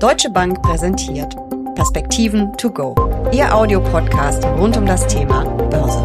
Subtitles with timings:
[0.00, 1.36] Deutsche Bank präsentiert
[1.74, 2.94] Perspektiven to go.
[3.34, 6.00] Ihr Audiopodcast rund um das Thema Börse.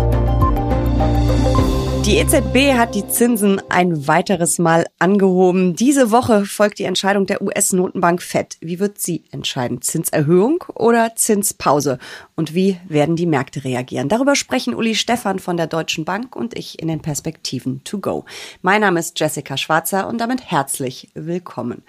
[2.05, 5.77] Die EZB hat die Zinsen ein weiteres Mal angehoben.
[5.77, 8.57] Diese Woche folgt die Entscheidung der US-Notenbank Fed.
[8.59, 9.81] Wie wird sie entscheiden?
[9.81, 11.97] Zinserhöhung oder Zinspause?
[12.35, 14.09] Und wie werden die Märkte reagieren?
[14.09, 18.25] Darüber sprechen Uli Stephan von der Deutschen Bank und ich in den Perspektiven to go.
[18.61, 21.81] Mein Name ist Jessica Schwarzer und damit herzlich willkommen.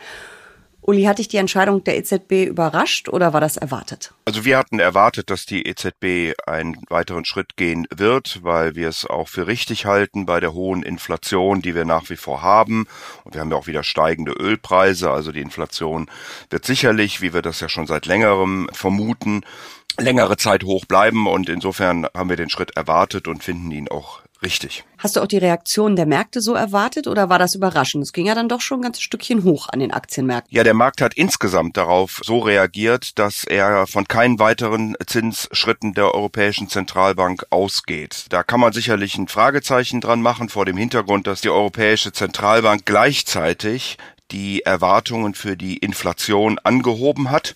[0.86, 4.12] Uli, hat dich die Entscheidung der EZB überrascht oder war das erwartet?
[4.24, 9.04] Also wir hatten erwartet, dass die EZB einen weiteren Schritt gehen wird, weil wir es
[9.04, 12.86] auch für richtig halten bei der hohen Inflation, die wir nach wie vor haben.
[13.24, 15.10] Und wir haben ja auch wieder steigende Ölpreise.
[15.10, 16.08] Also die Inflation
[16.50, 19.42] wird sicherlich, wie wir das ja schon seit längerem vermuten,
[19.98, 21.26] längere Zeit hoch bleiben.
[21.26, 24.84] Und insofern haben wir den Schritt erwartet und finden ihn auch Richtig.
[24.98, 28.02] Hast du auch die Reaktion der Märkte so erwartet oder war das überraschend?
[28.02, 30.54] Es ging ja dann doch schon ein ganzes Stückchen hoch an den Aktienmärkten.
[30.54, 36.14] Ja, der Markt hat insgesamt darauf so reagiert, dass er von keinen weiteren Zinsschritten der
[36.14, 38.26] Europäischen Zentralbank ausgeht.
[38.28, 42.84] Da kann man sicherlich ein Fragezeichen dran machen vor dem Hintergrund, dass die Europäische Zentralbank
[42.84, 43.96] gleichzeitig
[44.30, 47.54] die Erwartungen für die Inflation angehoben hat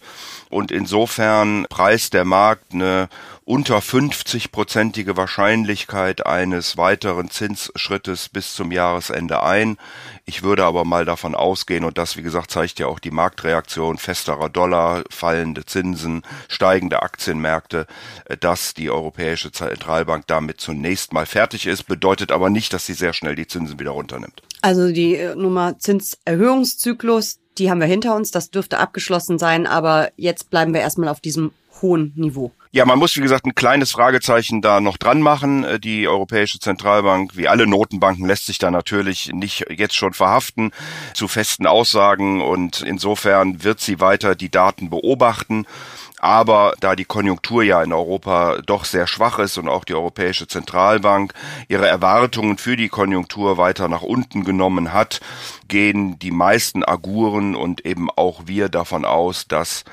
[0.50, 3.08] und insofern preist der Markt eine
[3.50, 9.76] unter 50-prozentige Wahrscheinlichkeit eines weiteren Zinsschrittes bis zum Jahresende ein.
[10.24, 13.98] Ich würde aber mal davon ausgehen, und das, wie gesagt, zeigt ja auch die Marktreaktion,
[13.98, 17.88] festerer Dollar, fallende Zinsen, steigende Aktienmärkte,
[18.38, 23.12] dass die Europäische Zentralbank damit zunächst mal fertig ist, bedeutet aber nicht, dass sie sehr
[23.12, 24.42] schnell die Zinsen wieder runternimmt.
[24.62, 30.10] Also die äh, Nummer Zinserhöhungszyklus, die haben wir hinter uns, das dürfte abgeschlossen sein, aber
[30.16, 32.52] jetzt bleiben wir erstmal auf diesem hohen Niveau.
[32.72, 35.64] Ja, man muss, wie gesagt, ein kleines Fragezeichen da noch dran machen.
[35.64, 40.70] Äh, die Europäische Zentralbank, wie alle Notenbanken, lässt sich da natürlich nicht jetzt schon verhaften
[41.12, 45.66] zu festen Aussagen und insofern wird sie weiter die Daten beobachten.
[46.20, 50.46] Aber da die Konjunktur ja in Europa doch sehr schwach ist und auch die Europäische
[50.46, 51.32] Zentralbank
[51.68, 55.20] ihre Erwartungen für die Konjunktur weiter nach unten genommen hat,
[55.66, 59.84] gehen die meisten Aguren und eben auch wir davon aus, dass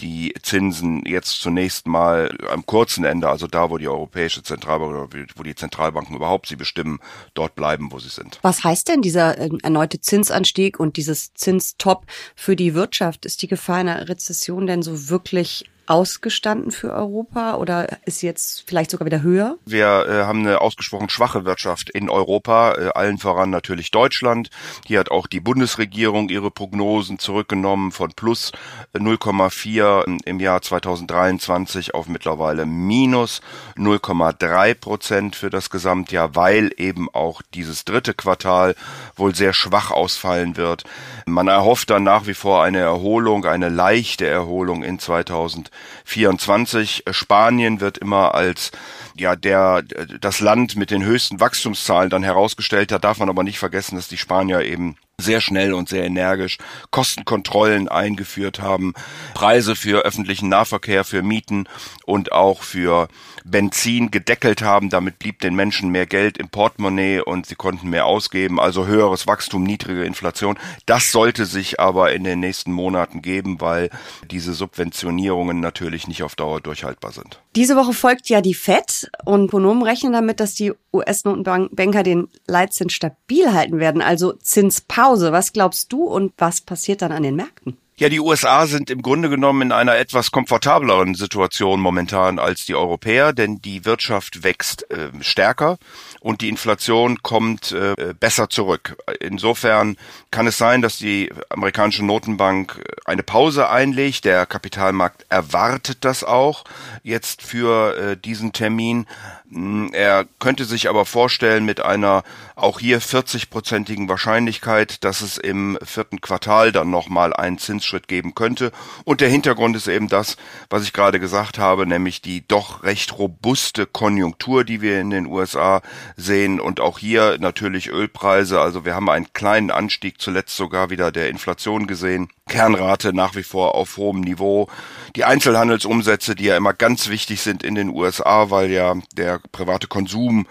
[0.00, 5.08] die Zinsen jetzt zunächst mal am kurzen Ende, also da, wo die Europäische Zentralbank oder
[5.36, 7.00] wo die Zentralbanken überhaupt sie bestimmen,
[7.34, 8.38] dort bleiben, wo sie sind.
[8.42, 13.26] Was heißt denn dieser äh, erneute Zinsanstieg und dieses Zinstop für die Wirtschaft?
[13.26, 18.92] Ist die Gefahr einer Rezession denn so wirklich ausgestanden für Europa oder ist jetzt vielleicht
[18.92, 19.56] sogar wieder höher?
[19.66, 24.50] Wir äh, haben eine ausgesprochen schwache Wirtschaft in Europa, äh, allen voran natürlich Deutschland.
[24.86, 28.52] Hier hat auch die Bundesregierung ihre Prognosen zurückgenommen von plus
[28.94, 33.40] 0,4 im Jahr 2023 auf mittlerweile minus
[33.76, 38.76] 0,3 Prozent für das Gesamtjahr, weil eben auch dieses dritte Quartal
[39.16, 40.84] wohl sehr schwach ausfallen wird.
[41.26, 45.79] Man erhofft dann nach wie vor eine Erholung, eine leichte Erholung in 2024.
[46.04, 47.04] 24.
[47.10, 48.70] Spanien wird immer als
[49.16, 53.58] ja der das Land mit den höchsten Wachstumszahlen dann herausgestellt hat, darf man aber nicht
[53.58, 56.58] vergessen, dass die Spanier eben sehr schnell und sehr energisch
[56.90, 58.94] Kostenkontrollen eingeführt haben,
[59.34, 61.68] Preise für öffentlichen Nahverkehr, für Mieten
[62.04, 63.08] und auch für
[63.44, 64.90] Benzin gedeckelt haben.
[64.90, 69.26] Damit blieb den Menschen mehr Geld im Portemonnaie und sie konnten mehr ausgeben, also höheres
[69.26, 70.58] Wachstum, niedrige Inflation.
[70.86, 73.90] Das sollte sich aber in den nächsten Monaten geben, weil
[74.30, 77.40] diese Subventionierungen natürlich nicht auf Dauer durchhaltbar sind.
[77.56, 82.92] Diese Woche folgt ja die FED und Ökonomen rechnen damit, dass die US-Notenbanker den Leitzins
[82.92, 85.32] stabil halten werden, also Zinspause.
[85.32, 87.76] Was glaubst du und was passiert dann an den Märkten?
[88.00, 92.74] Ja, die USA sind im Grunde genommen in einer etwas komfortableren Situation momentan als die
[92.74, 95.76] Europäer, denn die Wirtschaft wächst äh, stärker
[96.20, 98.96] und die Inflation kommt äh, besser zurück.
[99.20, 99.98] Insofern
[100.30, 104.24] kann es sein, dass die amerikanische Notenbank eine Pause einlegt.
[104.24, 106.64] Der Kapitalmarkt erwartet das auch
[107.02, 109.04] jetzt für äh, diesen Termin.
[109.52, 112.22] Hm, er könnte sich aber vorstellen mit einer
[112.54, 118.70] auch hier 40-prozentigen Wahrscheinlichkeit, dass es im vierten Quartal dann nochmal einen Zinsschritt geben könnte.
[119.04, 120.36] Und der Hintergrund ist eben das,
[120.68, 125.26] was ich gerade gesagt habe, nämlich die doch recht robuste Konjunktur, die wir in den
[125.26, 125.82] USA
[126.16, 126.60] sehen.
[126.60, 128.60] Und auch hier natürlich Ölpreise.
[128.60, 132.28] Also wir haben einen kleinen Anstieg zuletzt sogar wieder der Inflation gesehen.
[132.48, 134.68] Kernrate nach wie vor auf hohem Niveau.
[135.16, 139.86] Die Einzelhandelsumsätze, die ja immer ganz wichtig sind in den USA, weil ja der private
[139.86, 140.46] Konsum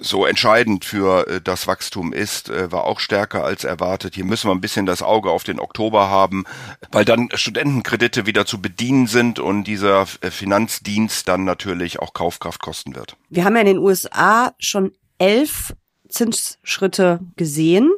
[0.00, 4.14] so entscheidend für äh, das Wachstum ist, äh, war auch stärker als erwartet.
[4.14, 6.44] Hier müssen wir ein bisschen das Auge auf den Oktober haben,
[6.90, 12.60] weil dann Studentenkredite wieder zu bedienen sind und dieser äh, Finanzdienst dann natürlich auch Kaufkraft
[12.60, 13.16] kosten wird.
[13.28, 15.74] Wir haben ja in den USA schon elf
[16.08, 17.90] Zinsschritte gesehen,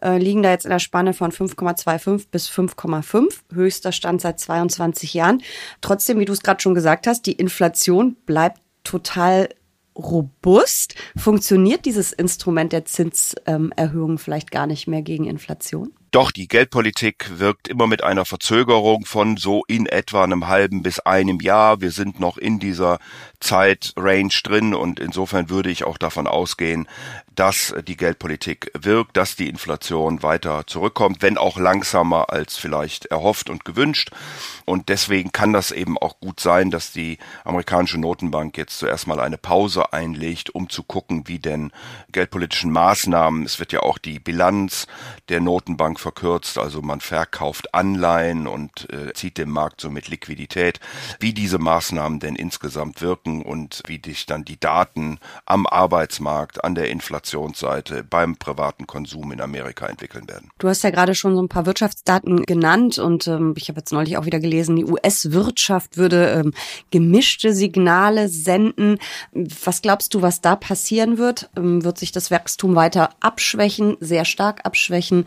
[0.00, 5.14] äh, liegen da jetzt in der Spanne von 5,25 bis 5,5, höchster Stand seit 22
[5.14, 5.42] Jahren.
[5.80, 9.48] Trotzdem, wie du es gerade schon gesagt hast, die Inflation bleibt total
[9.96, 10.94] robust.
[11.16, 15.92] Funktioniert dieses Instrument der Zinserhöhung vielleicht gar nicht mehr gegen Inflation?
[16.12, 21.00] Doch die Geldpolitik wirkt immer mit einer Verzögerung von so in etwa einem halben bis
[21.00, 21.80] einem Jahr.
[21.80, 22.98] Wir sind noch in dieser
[23.40, 26.86] Zeitrange drin und insofern würde ich auch davon ausgehen,
[27.34, 33.48] dass die Geldpolitik wirkt, dass die Inflation weiter zurückkommt, wenn auch langsamer als vielleicht erhofft
[33.48, 34.10] und gewünscht.
[34.66, 39.18] Und deswegen kann das eben auch gut sein, dass die amerikanische Notenbank jetzt zuerst mal
[39.18, 41.72] eine Pause einlegt, um zu gucken, wie denn
[42.12, 44.86] geldpolitischen Maßnahmen, es wird ja auch die Bilanz
[45.30, 50.80] der Notenbank verkürzt, also man verkauft Anleihen und äh, zieht dem Markt somit Liquidität,
[51.20, 56.74] wie diese Maßnahmen denn insgesamt wirken und wie sich dann die Daten am Arbeitsmarkt, an
[56.74, 60.50] der Inflationsseite, beim privaten Konsum in Amerika entwickeln werden.
[60.58, 63.92] Du hast ja gerade schon so ein paar Wirtschaftsdaten genannt und ähm, ich habe jetzt
[63.92, 66.52] neulich auch wieder gelesen, die US-Wirtschaft würde ähm,
[66.90, 68.98] gemischte Signale senden.
[69.32, 71.48] Was glaubst du, was da passieren wird?
[71.56, 75.26] Ähm, wird sich das Wachstum weiter abschwächen, sehr stark abschwächen?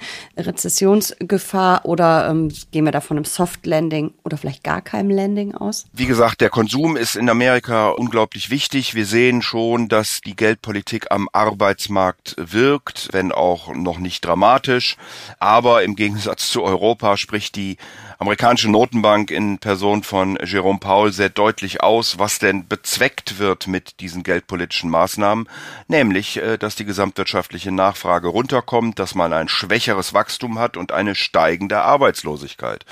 [0.66, 5.54] Rezessionsgefahr oder ähm, gehen wir da von einem Soft Landing oder vielleicht gar keinem Landing
[5.54, 5.86] aus?
[5.94, 8.96] Wie gesagt, der Konsum ist in Amerika unglaublich wichtig.
[8.96, 14.98] Wir sehen schon, dass die Geldpolitik am Arbeitsmarkt wirkt, wenn auch noch nicht dramatisch.
[15.40, 17.78] Aber im Gegensatz zu Europa spricht die
[18.18, 24.00] amerikanische Notenbank in Person von Jerome Powell sehr deutlich aus, was denn bezweckt wird mit
[24.00, 25.50] diesen geldpolitischen Maßnahmen,
[25.88, 31.16] nämlich, äh, dass die gesamtwirtschaftliche Nachfrage runterkommt, dass man ein schwächeres Wachstum hat und eine
[31.16, 32.86] steigende Arbeitslosigkeit.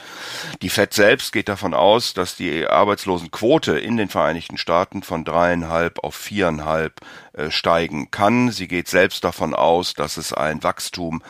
[0.62, 6.04] Die Fed selbst geht davon aus, dass die Arbeitslosenquote in den Vereinigten Staaten von dreieinhalb
[6.04, 7.00] auf viereinhalb
[7.34, 8.52] äh, steigen kann.
[8.52, 11.24] Sie geht selbst davon aus, dass es ein Wachstum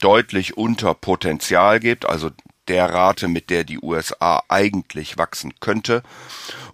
[0.00, 2.30] deutlich unter Potenzial gibt, also
[2.68, 6.02] der Rate, mit der die USA eigentlich wachsen könnte.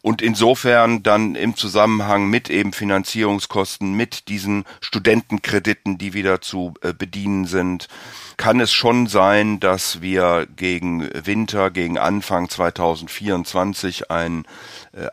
[0.03, 6.93] Und insofern dann im Zusammenhang mit eben Finanzierungskosten, mit diesen Studentenkrediten, die wieder zu äh,
[6.93, 7.89] bedienen sind,
[8.37, 14.49] kann es schon sein, dass wir gegen Winter, gegen Anfang 2024 einen äh,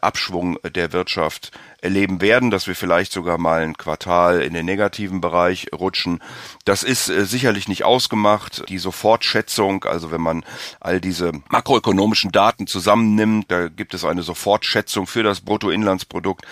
[0.01, 1.51] Abschwung der Wirtschaft
[1.81, 6.19] erleben werden, dass wir vielleicht sogar mal ein Quartal in den negativen Bereich rutschen.
[6.65, 8.63] Das ist äh, sicherlich nicht ausgemacht.
[8.69, 10.45] Die Sofortschätzung, also wenn man
[10.80, 16.45] all diese makroökonomischen Daten zusammennimmt, da gibt es eine Sofortschätzung für das Bruttoinlandsprodukt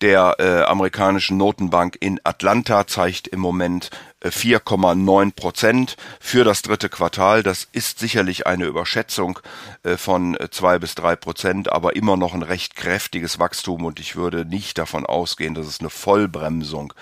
[0.00, 3.90] der äh, amerikanischen Notenbank in Atlanta zeigt im Moment
[4.22, 7.42] 4,9 äh, Prozent für das dritte Quartal.
[7.42, 9.40] Das ist sicherlich eine Überschätzung
[9.82, 14.00] äh, von äh, zwei bis drei Prozent, aber immer noch ein recht kräftiges Wachstum und
[14.00, 16.92] ich würde nicht davon ausgehen, dass es eine Vollbremsung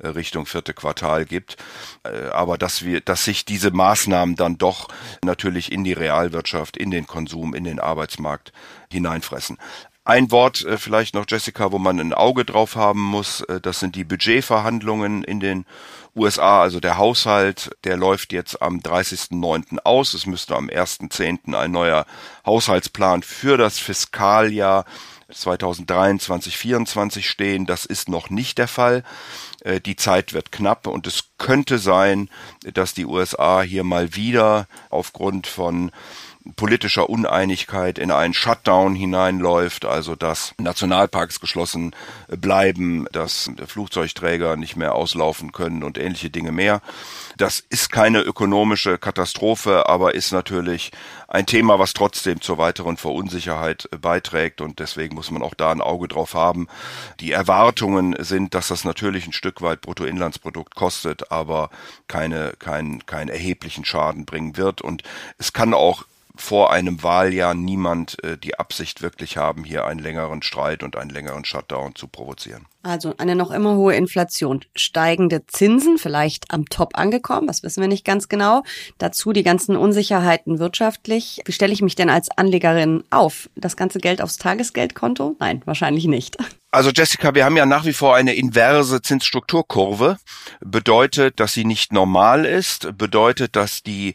[0.00, 1.56] Richtung vierte Quartal gibt.
[2.32, 4.88] Aber dass wir, dass sich diese Maßnahmen dann doch
[5.24, 8.52] natürlich in die Realwirtschaft, in den Konsum, in den Arbeitsmarkt
[8.90, 9.58] hineinfressen.
[10.08, 13.78] Ein Wort äh, vielleicht noch, Jessica, wo man ein Auge drauf haben muss, äh, das
[13.78, 15.66] sind die Budgetverhandlungen in den
[16.18, 19.78] USA, also der Haushalt, der läuft jetzt am 30.09.
[19.84, 20.14] aus.
[20.14, 21.54] Es müsste am 1.10.
[21.54, 22.06] ein neuer
[22.44, 24.84] Haushaltsplan für das Fiskaljahr
[25.30, 27.66] 2023, 2024 stehen.
[27.66, 29.04] Das ist noch nicht der Fall.
[29.60, 32.30] Äh, die Zeit wird knapp und es könnte sein,
[32.72, 35.90] dass die USA hier mal wieder aufgrund von
[36.56, 41.94] politischer Uneinigkeit in einen Shutdown hineinläuft, also dass Nationalparks geschlossen
[42.28, 46.80] bleiben, dass Flugzeugträger nicht mehr auslaufen können und ähnliche Dinge mehr.
[47.36, 50.90] Das ist keine ökonomische Katastrophe, aber ist natürlich
[51.28, 55.80] ein Thema, was trotzdem zur weiteren Verunsicherheit beiträgt und deswegen muss man auch da ein
[55.80, 56.68] Auge drauf haben.
[57.20, 61.70] Die Erwartungen sind, dass das natürlich ein Stück weit Bruttoinlandsprodukt kostet, aber
[62.08, 65.02] keine, kein, keinen erheblichen Schaden bringen wird und
[65.36, 66.04] es kann auch
[66.40, 71.10] vor einem Wahljahr niemand äh, die Absicht wirklich haben, hier einen längeren Streit und einen
[71.10, 72.66] längeren Shutdown zu provozieren.
[72.82, 77.88] Also eine noch immer hohe Inflation, steigende Zinsen, vielleicht am Top angekommen, das wissen wir
[77.88, 78.62] nicht ganz genau.
[78.98, 81.42] Dazu die ganzen Unsicherheiten wirtschaftlich.
[81.44, 83.50] Wie stelle ich mich denn als Anlegerin auf?
[83.56, 85.36] Das ganze Geld aufs Tagesgeldkonto?
[85.40, 86.36] Nein, wahrscheinlich nicht.
[86.70, 90.18] Also Jessica, wir haben ja nach wie vor eine inverse Zinsstrukturkurve.
[90.60, 94.12] Bedeutet, dass sie nicht normal ist, bedeutet, dass die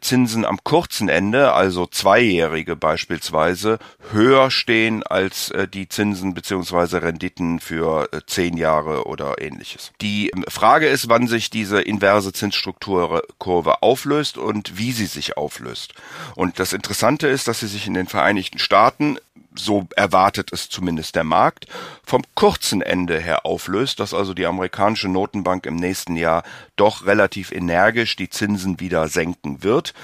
[0.00, 3.80] Zinsen am kurzen Ende, also zweijährige beispielsweise,
[4.12, 9.92] höher stehen als äh, die Zinsen beziehungsweise Renditen für äh, zehn Jahre oder ähnliches.
[10.00, 15.94] Die ähm, Frage ist, wann sich diese inverse Zinsstrukturkurve auflöst und wie sie sich auflöst.
[16.34, 19.18] Und das Interessante ist, dass sie sich in den Vereinigten Staaten
[19.58, 21.66] so erwartet es zumindest der Markt,
[22.04, 26.42] vom kurzen Ende her auflöst, dass also die amerikanische Notenbank im nächsten Jahr
[26.76, 29.94] doch relativ energisch die Zinsen wieder senken wird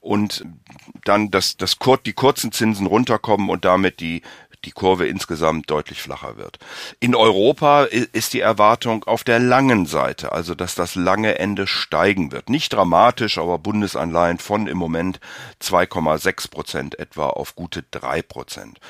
[0.00, 0.44] und
[1.04, 1.76] dann das, das,
[2.06, 4.22] die kurzen Zinsen runterkommen und damit die
[4.64, 6.58] die Kurve insgesamt deutlich flacher wird.
[7.00, 12.30] In Europa ist die Erwartung auf der langen Seite, also dass das lange Ende steigen
[12.30, 12.50] wird.
[12.50, 15.20] Nicht dramatisch, aber Bundesanleihen von im Moment
[15.62, 18.80] 2,6 Prozent etwa auf gute drei Prozent.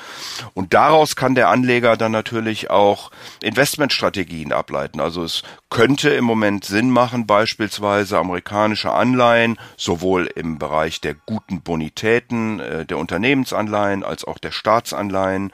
[0.53, 3.11] Und daraus kann der Anleger dann natürlich auch
[3.41, 4.99] Investmentstrategien ableiten.
[4.99, 11.61] Also es könnte im Moment Sinn machen, beispielsweise amerikanische Anleihen sowohl im Bereich der guten
[11.61, 15.53] Bonitäten äh, der Unternehmensanleihen als auch der Staatsanleihen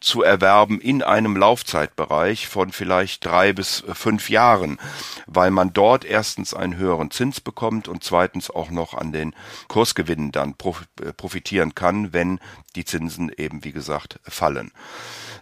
[0.00, 4.78] zu erwerben in einem Laufzeitbereich von vielleicht drei bis fünf Jahren,
[5.26, 9.34] weil man dort erstens einen höheren Zins bekommt und zweitens auch noch an den
[9.68, 10.54] Kursgewinnen dann
[11.00, 12.40] äh, profitieren kann, wenn
[12.74, 14.72] die Zinsen eben, wie gesagt, fallen.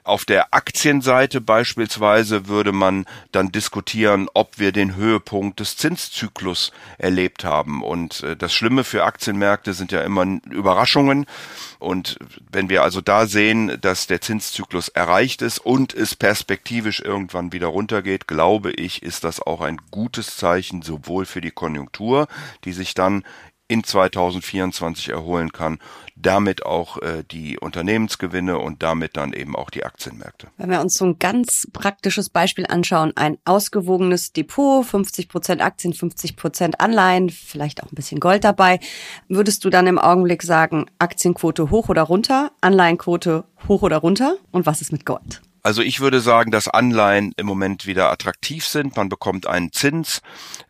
[0.06, 7.42] Auf der Aktienseite beispielsweise würde man dann diskutieren, ob wir den Höhepunkt des Zinszyklus erlebt
[7.42, 7.82] haben.
[7.82, 11.24] Und äh, das Schlimme für Aktienmärkte sind ja immer Überraschungen.
[11.78, 12.18] Und
[12.52, 17.68] wenn wir also da sehen, dass der Zinszyklus erreicht ist und es perspektivisch irgendwann wieder
[17.68, 22.28] runtergeht, glaube ich, ist das auch ein gutes Zeichen sowohl für die Konjunktur,
[22.64, 23.24] die sich dann
[23.66, 25.78] in 2024 erholen kann,
[26.16, 30.48] damit auch äh, die Unternehmensgewinne und damit dann eben auch die Aktienmärkte.
[30.58, 35.94] Wenn wir uns so ein ganz praktisches Beispiel anschauen, ein ausgewogenes Depot, 50 Prozent Aktien,
[35.94, 38.80] 50 Prozent Anleihen, vielleicht auch ein bisschen Gold dabei,
[39.28, 44.66] würdest du dann im Augenblick sagen, Aktienquote hoch oder runter, Anleihenquote hoch oder runter und
[44.66, 45.40] was ist mit Gold?
[45.66, 48.98] Also ich würde sagen, dass Anleihen im Moment wieder attraktiv sind.
[48.98, 50.20] Man bekommt einen Zins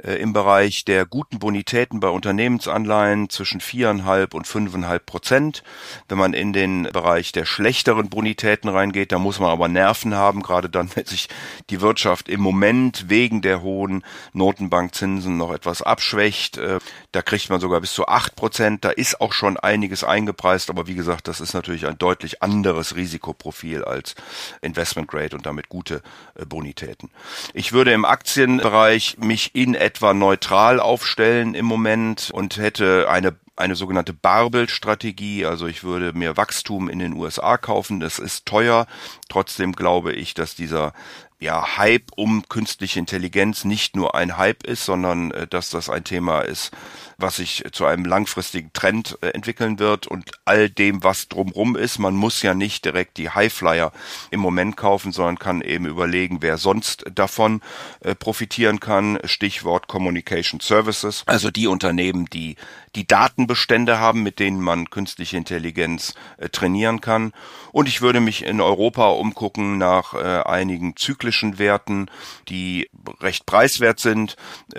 [0.01, 5.65] äh, im Bereich der guten Bonitäten bei Unternehmensanleihen zwischen viereinhalb und fünfeinhalb Prozent.
[6.09, 10.45] Wenn man in den Bereich der schlechteren Bonitäten reingeht, da muss man aber Nerven haben,
[10.45, 11.29] gerade dann, wenn sich
[11.71, 16.57] die Wirtschaft im Moment wegen der hohen Notenbankzinsen noch etwas abschwächt.
[16.57, 16.79] Äh,
[17.11, 18.85] da kriegt man sogar bis zu acht Prozent.
[18.85, 22.95] Da ist auch schon einiges eingepreist, aber wie gesagt, das ist natürlich ein deutlich anderes
[22.95, 24.15] Risikoprofil als
[24.63, 26.03] Investment Investment Grade und damit gute
[26.35, 27.11] äh, Bonitäten.
[27.55, 33.77] Ich würde im Aktienbereich mich in etwa neutral aufstellen im Moment und hätte eine eine
[33.77, 35.47] sogenannte Barbel-Strategie.
[35.47, 38.01] Also ich würde mir Wachstum in den USA kaufen.
[38.01, 38.89] Das ist teuer.
[39.29, 40.93] Trotzdem glaube ich, dass dieser
[41.39, 46.03] ja, Hype um künstliche Intelligenz nicht nur ein Hype ist, sondern äh, dass das ein
[46.03, 46.73] Thema ist,
[47.19, 51.99] was sich zu einem langfristigen Trend äh, entwickeln wird und all dem, was drumrum ist.
[51.99, 53.93] Man muss ja nicht direkt die Highflyer
[54.31, 57.61] im Moment kaufen, sondern kann eben überlegen, wer sonst davon
[58.01, 59.19] äh, profitieren kann.
[59.25, 62.57] Stichwort Communication Services, also die Unternehmen, die
[62.95, 67.33] die Datenbestände haben, mit denen man künstliche Intelligenz äh, trainieren kann.
[67.73, 72.07] Und ich würde mich in Europa umgucken nach einigen zyklischen Werten,
[72.49, 72.89] die
[73.21, 74.37] recht preiswert sind.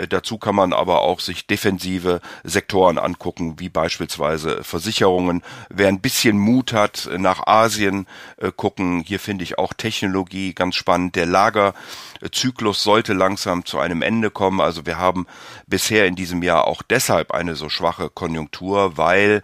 [0.10, 5.44] Dazu kann man aber auch sich defensive Sektoren angucken, wie beispielsweise Versicherungen.
[5.70, 10.75] Wer ein bisschen Mut hat, nach Asien äh, gucken, hier finde ich auch Technologie ganz
[10.75, 11.15] spannend.
[11.15, 14.62] Der Lagerzyklus sollte langsam zu einem Ende kommen.
[14.62, 15.25] Also wir haben
[15.67, 19.41] bisher in diesem Jahr auch deshalb eine so schwache Konjunktur, weil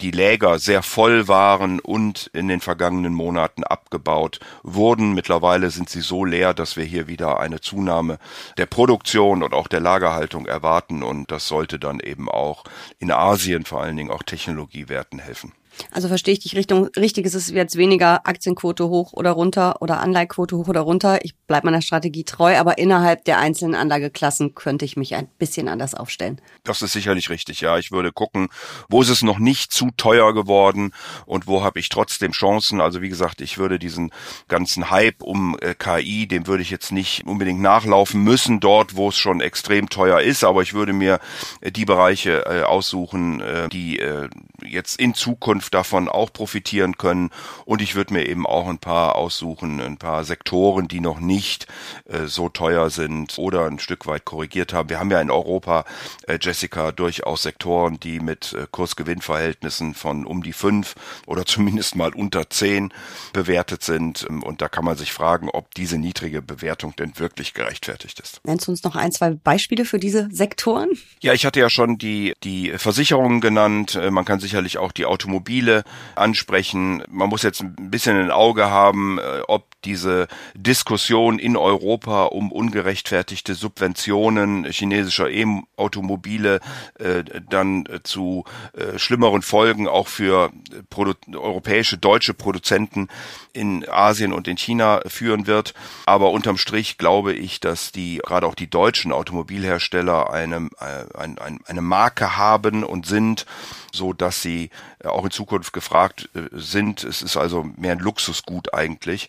[0.00, 5.14] die Läger sehr voll waren und in den vergangenen Monaten abgebaut wurden.
[5.14, 8.18] Mittlerweile sind sie so leer, dass wir hier wieder eine Zunahme
[8.56, 12.64] der Produktion und auch der Lagerhaltung erwarten und das sollte dann eben auch
[12.98, 15.52] in Asien vor allen Dingen auch Technologiewerten helfen.
[15.90, 20.00] Also verstehe ich dich Richtung, richtig ist es jetzt weniger Aktienquote hoch oder runter oder
[20.00, 21.24] Anleihequote hoch oder runter.
[21.24, 25.68] Ich bleibe meiner Strategie treu, aber innerhalb der einzelnen Anlageklassen könnte ich mich ein bisschen
[25.68, 26.40] anders aufstellen.
[26.64, 27.78] Das ist sicherlich richtig, ja.
[27.78, 28.48] Ich würde gucken,
[28.88, 30.92] wo ist es noch nicht zu teuer geworden
[31.26, 32.80] und wo habe ich trotzdem Chancen.
[32.80, 34.12] Also wie gesagt, ich würde diesen
[34.48, 39.08] ganzen Hype um äh, KI, dem würde ich jetzt nicht unbedingt nachlaufen müssen, dort, wo
[39.08, 41.20] es schon extrem teuer ist, aber ich würde mir
[41.60, 44.28] äh, die Bereiche äh, aussuchen, äh, die äh,
[44.64, 47.30] jetzt in Zukunft davon auch profitieren können.
[47.64, 51.66] Und ich würde mir eben auch ein paar aussuchen, ein paar Sektoren, die noch nicht
[52.06, 54.88] äh, so teuer sind oder ein Stück weit korrigiert haben.
[54.88, 55.84] Wir haben ja in Europa,
[56.26, 60.94] äh, Jessica, durchaus Sektoren, die mit äh, Kursgewinnverhältnissen von um die fünf
[61.26, 62.92] oder zumindest mal unter zehn
[63.32, 64.24] bewertet sind.
[64.24, 68.40] Und da kann man sich fragen, ob diese niedrige Bewertung denn wirklich gerechtfertigt ist.
[68.44, 70.90] Nennst du uns noch ein, zwei Beispiele für diese Sektoren?
[71.20, 73.94] Ja, ich hatte ja schon die, die Versicherungen genannt.
[73.94, 75.82] Äh, man kann sicherlich auch die Automobil Spiele
[76.14, 77.02] ansprechen.
[77.08, 82.52] Man muss jetzt ein bisschen ein Auge haben, äh, ob diese Diskussion in Europa um
[82.52, 86.60] ungerechtfertigte Subventionen chinesischer E-Automobile
[86.98, 90.50] äh, dann zu äh, schlimmeren Folgen auch für
[90.90, 93.08] Produ europäische, deutsche Produzenten
[93.52, 95.74] in Asien und in China führen wird.
[96.06, 101.58] Aber unterm Strich glaube ich, dass die gerade auch die deutschen Automobilhersteller eine, äh, eine,
[101.64, 103.46] eine Marke haben und sind,
[103.92, 104.70] so dass sie
[105.02, 107.04] äh, auch in Zukunft gefragt äh, sind.
[107.04, 109.28] Es ist also mehr ein Luxusgut eigentlich.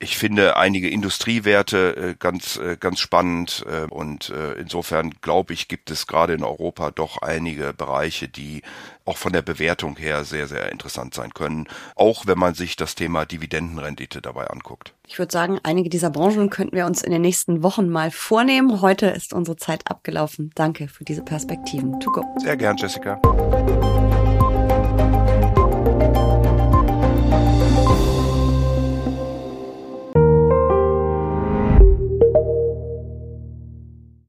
[0.00, 6.34] Ich finde einige Industriewerte äh, ganz, ganz spannend und insofern glaube ich, gibt es gerade
[6.34, 8.62] in Europa doch einige Bereiche, die
[9.06, 12.94] auch von der Bewertung her sehr, sehr interessant sein können, auch wenn man sich das
[12.94, 14.92] Thema Dividendenrendite dabei anguckt.
[15.06, 18.82] Ich würde sagen, einige dieser Branchen könnten wir uns in den nächsten Wochen mal vornehmen.
[18.82, 20.50] Heute ist unsere Zeit abgelaufen.
[20.54, 22.00] Danke für diese Perspektiven.
[22.00, 22.24] To go.
[22.38, 23.20] Sehr gern, Jessica.